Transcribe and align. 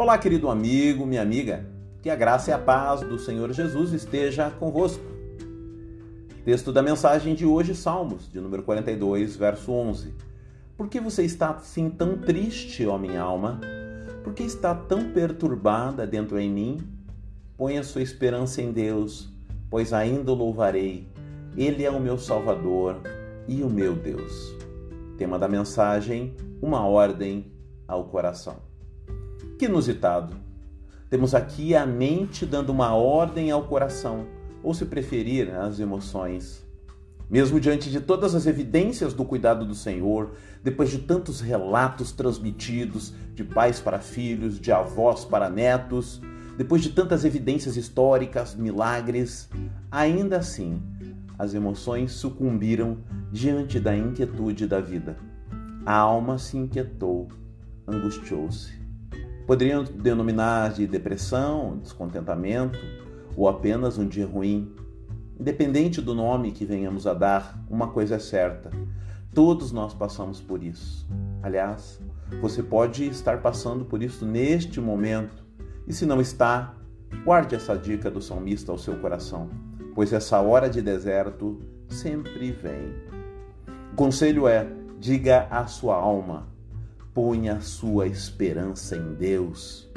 Olá, 0.00 0.16
querido 0.16 0.48
amigo, 0.48 1.04
minha 1.04 1.22
amiga, 1.22 1.66
que 2.00 2.08
a 2.08 2.14
graça 2.14 2.52
e 2.52 2.54
a 2.54 2.58
paz 2.58 3.00
do 3.00 3.18
Senhor 3.18 3.52
Jesus 3.52 3.92
esteja 3.92 4.48
convosco. 4.48 5.02
Texto 6.44 6.72
da 6.72 6.80
mensagem 6.80 7.34
de 7.34 7.44
hoje, 7.44 7.74
Salmos, 7.74 8.30
de 8.30 8.40
número 8.40 8.62
42, 8.62 9.34
verso 9.34 9.72
11. 9.72 10.14
Por 10.76 10.88
que 10.88 11.00
você 11.00 11.24
está 11.24 11.50
assim 11.50 11.90
tão 11.90 12.16
triste, 12.16 12.86
ó 12.86 12.96
minha 12.96 13.20
alma? 13.20 13.60
Por 14.22 14.34
que 14.34 14.44
está 14.44 14.72
tão 14.72 15.10
perturbada 15.10 16.06
dentro 16.06 16.38
em 16.38 16.48
mim? 16.48 16.78
Ponha 17.56 17.82
sua 17.82 18.00
esperança 18.00 18.62
em 18.62 18.70
Deus, 18.70 19.28
pois 19.68 19.92
ainda 19.92 20.30
o 20.30 20.36
louvarei. 20.36 21.08
Ele 21.56 21.82
é 21.82 21.90
o 21.90 21.98
meu 21.98 22.18
Salvador 22.18 23.00
e 23.48 23.64
o 23.64 23.68
meu 23.68 23.96
Deus. 23.96 24.54
Tema 25.16 25.40
da 25.40 25.48
mensagem: 25.48 26.36
uma 26.62 26.86
ordem 26.86 27.50
ao 27.88 28.04
coração. 28.04 28.67
Que 29.58 29.64
inusitado! 29.64 30.36
Temos 31.10 31.34
aqui 31.34 31.74
a 31.74 31.84
mente 31.84 32.46
dando 32.46 32.70
uma 32.70 32.94
ordem 32.94 33.50
ao 33.50 33.64
coração, 33.64 34.24
ou 34.62 34.72
se 34.72 34.84
preferir, 34.84 35.52
às 35.52 35.80
emoções. 35.80 36.64
Mesmo 37.28 37.58
diante 37.58 37.90
de 37.90 38.00
todas 38.00 38.36
as 38.36 38.46
evidências 38.46 39.12
do 39.12 39.24
cuidado 39.24 39.66
do 39.66 39.74
Senhor, 39.74 40.30
depois 40.62 40.90
de 40.90 40.98
tantos 40.98 41.40
relatos 41.40 42.12
transmitidos 42.12 43.12
de 43.34 43.42
pais 43.42 43.80
para 43.80 43.98
filhos, 43.98 44.60
de 44.60 44.70
avós 44.70 45.24
para 45.24 45.50
netos, 45.50 46.22
depois 46.56 46.80
de 46.80 46.90
tantas 46.90 47.24
evidências 47.24 47.76
históricas, 47.76 48.54
milagres, 48.54 49.50
ainda 49.90 50.36
assim, 50.36 50.80
as 51.36 51.52
emoções 51.52 52.12
sucumbiram 52.12 52.98
diante 53.32 53.80
da 53.80 53.96
inquietude 53.96 54.68
da 54.68 54.80
vida. 54.80 55.16
A 55.84 55.96
alma 55.96 56.38
se 56.38 56.56
inquietou, 56.56 57.26
angustiou-se. 57.88 58.78
Poderiam 59.48 59.82
denominar 59.82 60.74
de 60.74 60.86
depressão, 60.86 61.78
descontentamento 61.78 62.78
ou 63.34 63.48
apenas 63.48 63.96
um 63.96 64.06
dia 64.06 64.26
ruim. 64.26 64.70
Independente 65.40 66.02
do 66.02 66.14
nome 66.14 66.52
que 66.52 66.66
venhamos 66.66 67.06
a 67.06 67.14
dar, 67.14 67.58
uma 67.66 67.88
coisa 67.88 68.16
é 68.16 68.18
certa: 68.18 68.70
todos 69.32 69.72
nós 69.72 69.94
passamos 69.94 70.38
por 70.38 70.62
isso. 70.62 71.08
Aliás, 71.42 71.98
você 72.42 72.62
pode 72.62 73.06
estar 73.06 73.40
passando 73.40 73.86
por 73.86 74.02
isso 74.02 74.26
neste 74.26 74.82
momento, 74.82 75.46
e 75.86 75.94
se 75.94 76.04
não 76.04 76.20
está, 76.20 76.74
guarde 77.24 77.54
essa 77.54 77.74
dica 77.74 78.10
do 78.10 78.20
salmista 78.20 78.70
ao 78.70 78.76
seu 78.76 78.98
coração, 78.98 79.48
pois 79.94 80.12
essa 80.12 80.38
hora 80.42 80.68
de 80.68 80.82
deserto 80.82 81.58
sempre 81.88 82.52
vem. 82.52 82.92
O 83.94 83.96
conselho 83.96 84.46
é: 84.46 84.70
diga 85.00 85.48
à 85.50 85.66
sua 85.66 85.94
alma, 85.94 86.48
ponha 87.18 87.60
sua 87.60 88.06
esperança 88.06 88.96
em 88.96 89.14
Deus. 89.14 89.90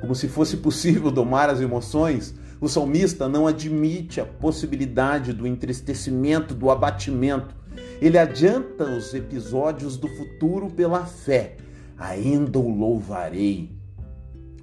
Como 0.00 0.14
se 0.14 0.28
fosse 0.28 0.58
possível 0.58 1.10
domar 1.10 1.50
as 1.50 1.60
emoções, 1.60 2.36
o 2.60 2.68
salmista 2.68 3.28
não 3.28 3.48
admite 3.48 4.20
a 4.20 4.24
possibilidade 4.24 5.32
do 5.32 5.44
entristecimento, 5.44 6.54
do 6.54 6.70
abatimento. 6.70 7.52
Ele 8.00 8.16
adianta 8.16 8.84
os 8.84 9.12
episódios 9.12 9.96
do 9.96 10.06
futuro 10.06 10.70
pela 10.70 11.04
fé. 11.04 11.56
Ainda 11.98 12.60
o 12.60 12.68
louvarei. 12.68 13.76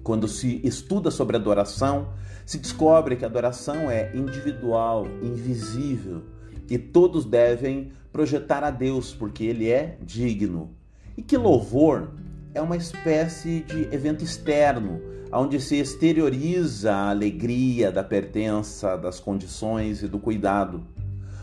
Quando 0.03 0.25
se 0.25 0.61
estuda 0.63 1.11
sobre 1.11 1.35
adoração, 1.35 2.13
se 2.45 2.59
descobre 2.59 3.17
que 3.17 3.25
a 3.25 3.27
adoração 3.27 3.91
é 3.91 4.15
individual, 4.15 5.05
invisível, 5.21 6.23
e 6.69 6.77
todos 6.77 7.25
devem 7.25 7.91
projetar 8.09 8.63
a 8.63 8.71
Deus, 8.71 9.13
porque 9.13 9.43
Ele 9.43 9.69
é 9.69 9.97
digno. 10.01 10.81
E 11.15 11.21
que 11.21 11.37
louvor 11.37 12.11
é 12.53 12.61
uma 12.61 12.77
espécie 12.77 13.61
de 13.61 13.93
evento 13.93 14.23
externo, 14.23 15.01
onde 15.31 15.59
se 15.59 15.77
exterioriza 15.77 16.93
a 16.93 17.09
alegria 17.09 17.91
da 17.91 18.03
pertença, 18.03 18.95
das 18.95 19.19
condições 19.19 20.03
e 20.03 20.07
do 20.07 20.19
cuidado. 20.19 20.85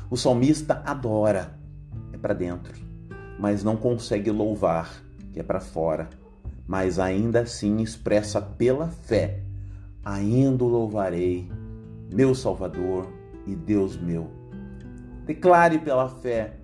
O 0.08 0.16
salmista 0.16 0.82
adora, 0.84 1.58
é 2.12 2.16
para 2.16 2.34
dentro, 2.34 2.74
mas 3.38 3.64
não 3.64 3.76
consegue 3.76 4.30
louvar, 4.30 5.02
que 5.32 5.40
é 5.40 5.42
para 5.42 5.60
fora, 5.60 6.08
mas 6.66 6.98
ainda 6.98 7.40
assim 7.40 7.80
expressa 7.80 8.40
pela 8.40 8.88
fé: 8.88 9.40
ainda 10.04 10.62
o 10.62 10.68
louvarei, 10.68 11.50
meu 12.12 12.34
Salvador 12.34 13.12
e 13.46 13.56
Deus 13.56 13.96
meu. 13.96 14.30
Declare 15.26 15.78
pela 15.78 16.08
fé 16.08 16.59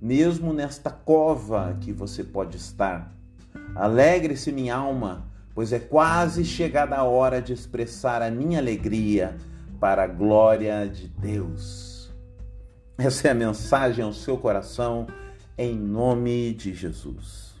mesmo 0.00 0.52
nesta 0.52 0.90
cova 0.90 1.76
que 1.80 1.92
você 1.92 2.22
pode 2.22 2.56
estar. 2.56 3.12
Alegre-se, 3.74 4.52
minha 4.52 4.76
alma, 4.76 5.26
pois 5.54 5.72
é 5.72 5.78
quase 5.78 6.44
chegada 6.44 6.96
a 6.96 7.04
hora 7.04 7.40
de 7.40 7.52
expressar 7.52 8.22
a 8.22 8.30
minha 8.30 8.58
alegria 8.58 9.36
para 9.80 10.04
a 10.04 10.06
glória 10.06 10.86
de 10.86 11.08
Deus. 11.08 12.10
Essa 12.98 13.28
é 13.28 13.30
a 13.30 13.34
mensagem 13.34 14.04
ao 14.04 14.12
seu 14.12 14.36
coração, 14.38 15.06
em 15.58 15.76
nome 15.76 16.54
de 16.54 16.74
Jesus. 16.74 17.55